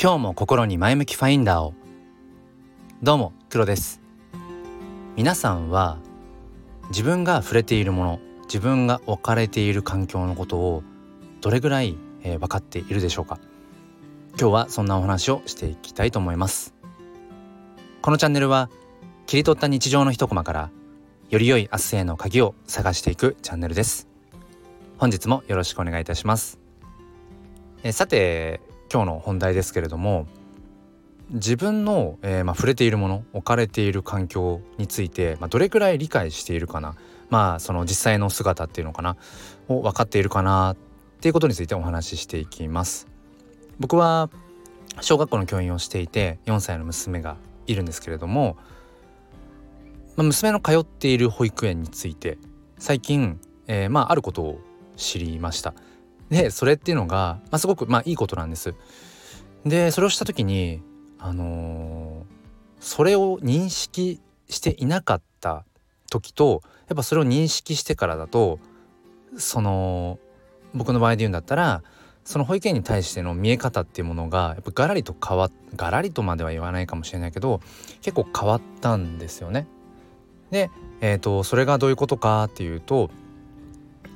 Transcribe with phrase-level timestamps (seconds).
[0.00, 1.74] 今日も心に前向きファインダーを。
[3.02, 4.00] どうも黒です。
[5.16, 5.98] 皆さんは
[6.90, 10.84] 自分が触れているもの自分が置かれている環境のことを
[11.40, 13.40] どれぐらい、えー、分かっているでしょうか？
[14.38, 16.74] 今日はそんなお話をしていきたいと思います。
[18.00, 18.70] このチャンネルは
[19.26, 20.70] 切り取った日常の一コマから
[21.28, 24.06] より良い明日への鍵を探していくチャンネルです。
[24.96, 26.60] 本日もよろしくお願いいたします。
[27.82, 28.60] えさて
[28.92, 30.26] 今日の本題ですけれども
[31.30, 36.94] 自分の、えー、まあ、触れているもの置かれている環境について、まあ、どれくらい理解しているかな
[37.30, 39.16] まあその実際の姿っていうのかな
[39.68, 40.76] を分かっているかなっ
[41.20, 43.08] ていうことについてお話ししていきます。
[43.78, 44.30] 僕は
[45.00, 47.36] 小学校の教員をしていて4歳の娘が
[47.66, 48.56] いるんですけれども、
[50.16, 52.38] まあ、娘の通っている保育園について
[52.78, 54.60] 最近、えー、まああることを
[54.96, 55.74] 知りました。
[56.30, 58.74] でそれっていうのが、まあ、すごくまあいいことなんです。
[59.64, 60.82] でそれをした時に
[61.18, 65.64] あのー、それを認識していなかった
[66.10, 68.60] 時とやっぱそれを認識してからだと
[69.36, 70.18] その
[70.74, 71.82] 僕の場合で言うんだったら
[72.24, 77.60] その保育園に対しての見え方っていうものがやっぱガラリと変わっガラリとまでは言わないかもしれないけど
[78.00, 79.66] 結構変わったんですよね。
[80.50, 80.70] で、
[81.00, 83.10] えーと、それがどういうことかっていうと、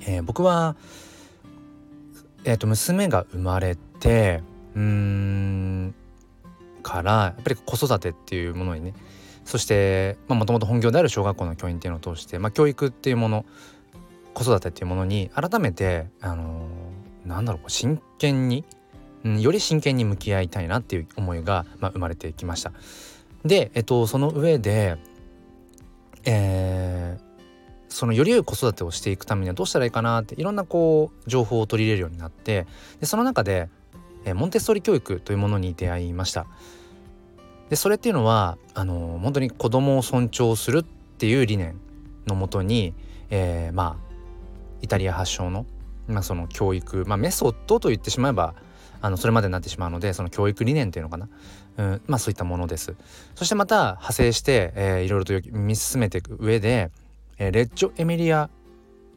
[0.00, 0.76] えー、僕は
[2.44, 4.42] えー、と娘が生まれて
[4.74, 5.94] うーん
[6.82, 8.94] からやっぱり子育てっていうものにね
[9.44, 13.44] そしてもともと本業である小学校の教員っていうのを通して、まあ、教育っていうもの
[14.34, 18.64] 子育てっていうものに改めて、あのー、なんだろう真剣に、
[19.24, 22.72] うん、より真剣に向き合いたいなっていう思いが、まあ、生まれてきました。
[23.44, 24.96] で、えっと、その上で、
[26.24, 27.31] えー、
[27.92, 32.66] そのより良い子育てをしていくためにはどうしたらいいかなっていろんなこう情報を取り入れるようになって
[33.00, 33.68] でその中で、
[34.24, 36.46] えモンテッソーリ教育というものに出会いました。
[37.70, 41.80] でそれっていうのはあの本当に子供を尊重するっていう理念
[42.26, 42.94] のもとに、
[43.30, 44.14] えー、まあ
[44.82, 45.64] イタリア発祥の,、
[46.06, 48.54] まあその教育、まあ、メソッドと言ってしまえば
[49.00, 51.28] あのそれまでになってしまうのでその教育理念っていうのかな、
[51.78, 52.94] うん、まあそういったものです。
[53.34, 56.90] そしてまた派生して、えー、いろいろと見進めていく上で
[57.38, 58.50] え、レッジョ・エミリア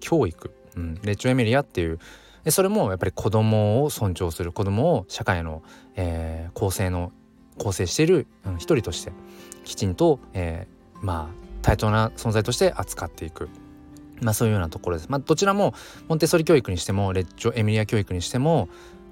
[0.00, 1.98] 教育、うん、レッジョ・エミリアっていう
[2.50, 5.62] それもやっぱり子供を尊重する子供を社会の、
[5.96, 7.12] えー、構成の
[7.58, 9.12] 構成している、うん、一人として
[9.64, 13.48] きちんと、えー、まあ対等な存在として扱っていく。
[14.22, 15.08] まあそういうようなところです。
[15.10, 15.74] まあどちらも
[16.08, 18.68] モンテッソリ教育にしてもレッジョ・エミリア教育にしても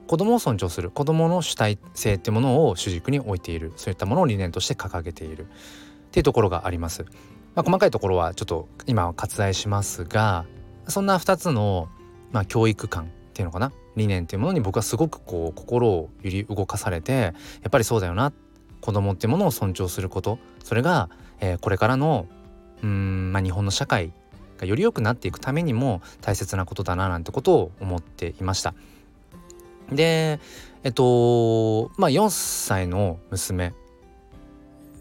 [0.07, 5.47] 子供を尊重する子供の主体性っていうものを主軸に置いているそういったものを理念として掲げているっ
[6.11, 7.05] ていうところがあります。
[7.55, 10.45] まあ、細かいところはちょっと今は割愛しますが
[10.89, 11.89] そんな2つの、
[12.33, 13.73] まあ、教育観っていうのかな？
[13.97, 17.33] 理念っていうものに僕はすごくこう心を揺り動かされてや
[17.69, 18.33] っぱりそうだよな
[18.81, 21.09] 子供っていうものを尊重することそれが、
[21.41, 22.27] えー、これからの
[22.83, 24.13] うん、まあ、日本の社会
[24.59, 28.75] がより良くなっていくためにも大切なことだななんてことを思っていました。
[29.91, 30.41] で
[30.83, 33.75] えっとまあ4歳の娘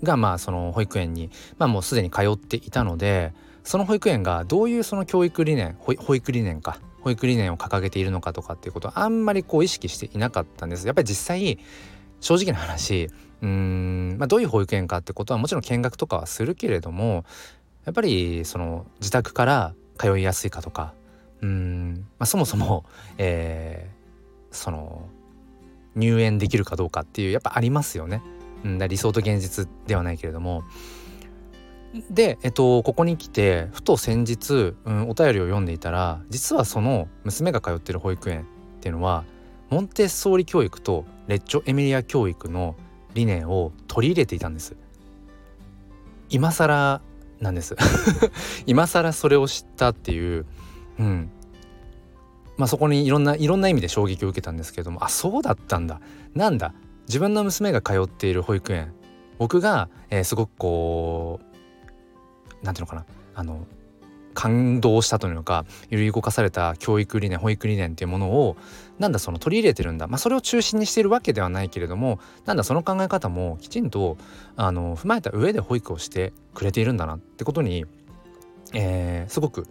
[0.03, 3.33] がまあその保育園に、まあ、もうすでに通っていたので
[3.63, 11.59] その保育園がどういうその教育理念保育理念か保育理念を掲げているのかとかっていうことはあんまりこう意識していなかったんですやっぱり実際
[12.19, 13.09] 正直な話
[13.41, 17.25] うーん、まあ、どういう保育園かってことはもちろん見学とかはするけれども
[17.85, 20.93] やっぱりその自宅から通いやすいかとか
[21.41, 22.85] うん、まあ、そもそも、
[23.17, 25.09] えー、その
[25.95, 28.21] 入園できるかどうかっていうやっぱありますよね。
[28.63, 30.63] うん、理想と現実ではないけれども。
[32.09, 38.43] で、えっと、ここに来てふと先日、うん、お便りを読んでいたら実はその娘が通ってる保育園っ
[38.79, 39.25] ていうのは
[39.69, 42.75] モンテッソーリ教育とレッチョ・エミリア教育の
[43.13, 44.75] 理念を取り入れていたんです。
[46.29, 47.01] 今更
[47.39, 47.75] なんです。
[48.65, 50.45] 今更それを知ったっていう
[50.99, 51.29] うん。
[52.57, 56.01] まあそこにいろんないろんな意味で衝撃を受けたんですけれどもあそうだったんだ。
[56.33, 56.73] なんだ？
[57.07, 58.93] 自分の娘が通っている保育園。
[59.37, 61.45] 僕が、えー、すごくこう
[62.63, 63.05] 何て言うのかな。
[63.35, 63.65] あの
[64.33, 68.57] 感動したというか揺り動かされた教育理念保育理念っていうものを
[68.99, 74.17] なんだその取り入れてるんだ、まあ、それを中心にしているわけではないけれどもなんだその考え方もきちんと
[74.55, 77.85] あの踏まえた上で保育をしてくれているんだなってことに、
[78.73, 79.67] えー、すごく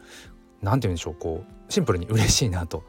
[0.63, 2.85] 何て言うんでしょうこうシンプルに嬉しいなと、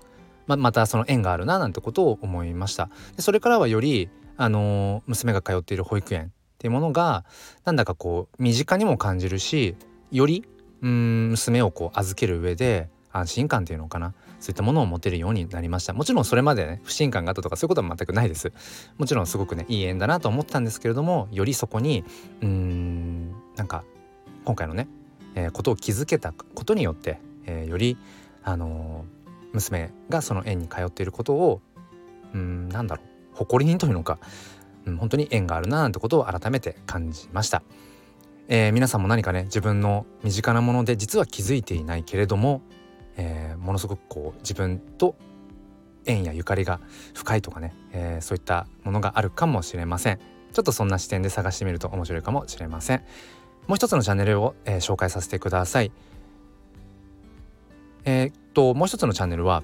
[0.45, 2.89] ままたその縁があるななんてことを思いました。
[3.15, 7.25] でそれからはよりあの娘が通っている保育園っていうものが
[7.65, 9.75] なんだかこう身近にも感じるし
[10.11, 10.45] より
[10.81, 14.13] うん娘をこう預ける上で安心感っていうのかな。
[14.43, 15.93] そういったものを持てるようになりました。
[15.93, 18.51] もちろんそれまでね不信感があったとかそういうことは全くないです。
[18.97, 22.03] もちろんすごくねいい縁だなと思ったんですけれどもよりそこに
[22.41, 23.85] うんなんか
[24.43, 24.89] 今回のね、
[25.35, 27.97] えー、ことを気づけたことによって、えー、より
[28.43, 31.61] あのー、娘がその園に通っていることを
[32.33, 33.12] うんなんだろう。
[33.33, 34.19] 誇りにというのか、
[34.85, 37.63] うん、本当に縁があるななんてことを改めて感じました。
[38.47, 42.61] えー、皆さんも何かね自分の身近なもので実は気づいていないけれども、
[43.15, 45.15] えー、ものすごくこう自分と
[46.05, 46.81] 縁やゆかりが
[47.13, 50.19] 深いとかね、えー、そういったものがあるかもしれません。
[50.51, 53.03] ちょっとそんな視点で探してみると面白いかもしれません。
[53.67, 55.91] もう一つのチャンネルを、えー、紹介させてください。
[58.05, 59.63] え、っともう一つのチャンネルは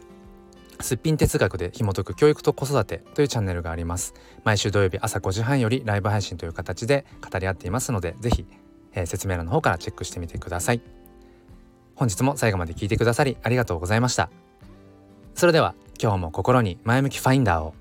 [0.81, 4.13] すっぴん哲学で紐解く教育と子育てというチャンネルがあります。
[4.43, 8.45] 毎週土曜日朝5時半よりライブ配信という形で語り合っていますのでぜひ
[8.93, 10.81] えー、説明欄の方からチェックしてみてください。
[11.95, 14.29] 本日も最後まで聞いてくださりありがとうございました。
[15.35, 17.73] それでは今日も心に前向きファインダーを